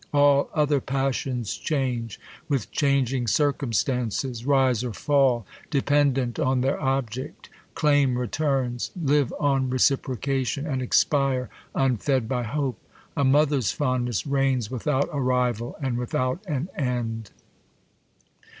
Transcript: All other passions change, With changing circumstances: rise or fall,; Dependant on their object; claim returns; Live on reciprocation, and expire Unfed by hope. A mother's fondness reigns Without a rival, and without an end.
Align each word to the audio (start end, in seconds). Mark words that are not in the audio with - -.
All 0.15 0.49
other 0.55 0.81
passions 0.81 1.55
change, 1.55 2.19
With 2.49 2.71
changing 2.71 3.27
circumstances: 3.27 4.47
rise 4.47 4.83
or 4.83 4.93
fall,; 4.93 5.45
Dependant 5.69 6.39
on 6.39 6.61
their 6.61 6.81
object; 6.81 7.49
claim 7.75 8.17
returns; 8.17 8.89
Live 8.99 9.31
on 9.39 9.69
reciprocation, 9.69 10.65
and 10.65 10.81
expire 10.81 11.51
Unfed 11.75 12.27
by 12.27 12.41
hope. 12.41 12.81
A 13.15 13.23
mother's 13.23 13.71
fondness 13.73 14.25
reigns 14.25 14.71
Without 14.71 15.07
a 15.13 15.21
rival, 15.21 15.77
and 15.79 15.99
without 15.99 16.43
an 16.47 16.69
end. 16.75 17.29